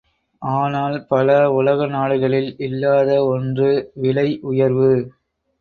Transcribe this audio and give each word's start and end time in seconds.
ஆனால் 0.41 0.95
பல 1.07 1.27
உலக 1.51 1.87
நாடுகளில் 1.87 2.49
இல்லாத 2.59 3.19
ஒன்று 3.27 3.69
விலை 3.95 4.27
உயர்வு. 4.43 4.91